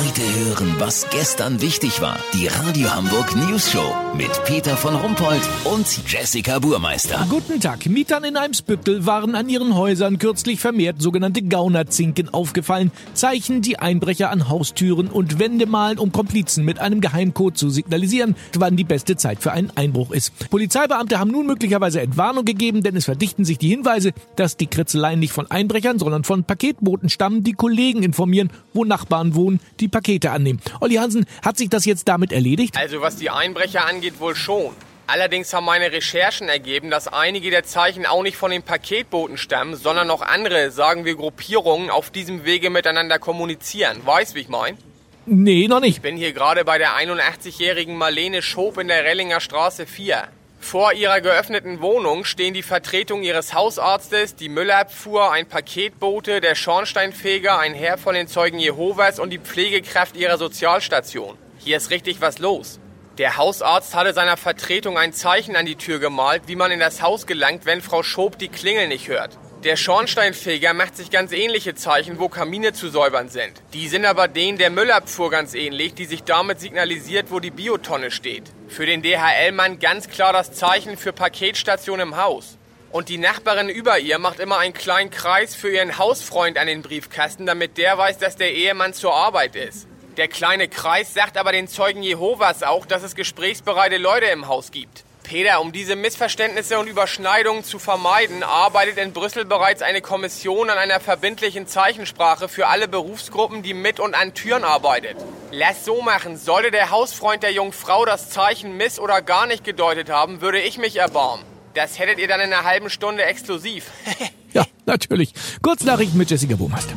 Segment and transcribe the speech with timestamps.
[0.00, 2.18] Heute hören, was gestern wichtig war.
[2.32, 7.26] Die Radio Hamburg News Show mit Peter von Rumpold und Jessica Burmeister.
[7.28, 7.84] Guten Tag.
[7.84, 12.92] Mietern in Eimsbüttel waren an ihren Häusern kürzlich vermehrt sogenannte Gaunerzinken aufgefallen.
[13.12, 18.36] Zeichen, die Einbrecher an Haustüren und Wände malen, um Komplizen mit einem Geheimcode zu signalisieren,
[18.56, 20.32] wann die beste Zeit für einen Einbruch ist.
[20.48, 25.20] Polizeibeamte haben nun möglicherweise Entwarnung gegeben, denn es verdichten sich die Hinweise, dass die Kritzeleien
[25.20, 30.30] nicht von Einbrechern, sondern von Paketboten stammen, die Kollegen informieren, wo Nachbarn wohnen, die Pakete
[30.30, 30.60] annehmen.
[30.80, 32.76] Olli Hansen, hat sich das jetzt damit erledigt?
[32.76, 34.74] Also was die Einbrecher angeht, wohl schon.
[35.06, 39.74] Allerdings haben meine Recherchen ergeben, dass einige der Zeichen auch nicht von den Paketboten stammen,
[39.74, 43.98] sondern noch andere, sagen wir Gruppierungen, auf diesem Wege miteinander kommunizieren.
[44.04, 44.78] Weißt, wie ich mein?
[45.26, 45.96] Nee, noch nicht.
[45.96, 50.28] Ich bin hier gerade bei der 81-jährigen Marlene Schob in der Rellinger Straße 4.
[50.60, 57.58] Vor ihrer geöffneten Wohnung stehen die Vertretung ihres Hausarztes, die Müllabfuhr, ein Paketbote, der Schornsteinfeger,
[57.58, 61.38] ein Herr von den Zeugen Jehovas und die Pflegekraft ihrer Sozialstation.
[61.58, 62.78] Hier ist richtig was los.
[63.16, 67.02] Der Hausarzt hatte seiner Vertretung ein Zeichen an die Tür gemalt, wie man in das
[67.02, 69.38] Haus gelangt, wenn Frau Schob die Klingel nicht hört.
[69.64, 73.52] Der Schornsteinfeger macht sich ganz ähnliche Zeichen, wo Kamine zu säubern sind.
[73.74, 78.10] Die sind aber denen der Müllabfuhr ganz ähnlich, die sich damit signalisiert, wo die Biotonne
[78.10, 78.44] steht.
[78.68, 82.56] Für den DHL-Mann ganz klar das Zeichen für Paketstation im Haus.
[82.90, 86.80] Und die Nachbarin über ihr macht immer einen kleinen Kreis für ihren Hausfreund an den
[86.80, 89.86] Briefkasten, damit der weiß, dass der Ehemann zur Arbeit ist.
[90.16, 94.70] Der kleine Kreis sagt aber den Zeugen Jehovas auch, dass es gesprächsbereite Leute im Haus
[94.70, 95.04] gibt.
[95.30, 100.76] Peter, um diese Missverständnisse und Überschneidungen zu vermeiden, arbeitet in Brüssel bereits eine Kommission an
[100.76, 105.16] einer verbindlichen Zeichensprache für alle Berufsgruppen, die mit und an Türen arbeitet.
[105.52, 109.62] Lass so machen, sollte der Hausfreund der jungen Frau das Zeichen miss- oder gar nicht
[109.62, 111.46] gedeutet haben, würde ich mich erbarmen.
[111.74, 113.84] Das hättet ihr dann in einer halben Stunde exklusiv.
[114.52, 115.32] ja, natürlich.
[115.62, 116.96] Kurznachrichten mit Jessica Burmeister.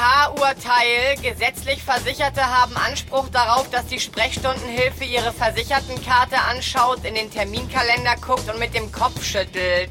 [0.00, 1.16] BGH-Urteil.
[1.22, 8.48] Gesetzlich Versicherte haben Anspruch darauf, dass die Sprechstundenhilfe ihre Versichertenkarte anschaut, in den Terminkalender guckt
[8.50, 9.90] und mit dem Kopf schüttelt.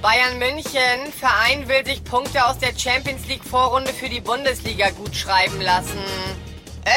[0.00, 1.12] Bayern München.
[1.18, 5.98] Verein will sich Punkte aus der Champions League Vorrunde für die Bundesliga gut schreiben lassen.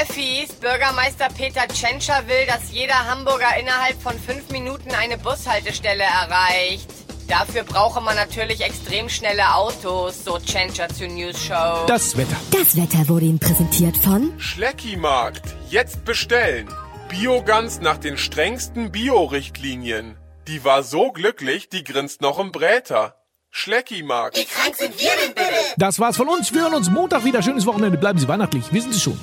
[0.01, 0.53] Öffis.
[0.61, 7.02] Bürgermeister Peter Tschentscher will, dass jeder Hamburger innerhalb von fünf Minuten eine Bushaltestelle erreicht.
[7.33, 11.83] Dafür brauche man natürlich extrem schnelle Autos, so Tschentscher zur News Show.
[11.87, 12.35] Das Wetter.
[12.51, 15.41] Das Wetter wurde Ihnen präsentiert von Schleckimarkt.
[15.67, 16.67] Jetzt bestellen.
[17.09, 20.15] Biogans nach den strengsten Bio-Richtlinien.
[20.47, 23.15] Die war so glücklich, die grinst noch im Bräter.
[23.49, 24.37] Schleckimarkt.
[24.37, 25.73] Wie krank sind wir denn bitte?
[25.77, 26.53] Das war's von uns.
[26.53, 27.41] Wir hören uns Montag wieder.
[27.41, 27.97] Schönes Wochenende.
[27.97, 28.71] Bleiben Sie weihnachtlich.
[28.71, 29.19] Wissen Sie schon.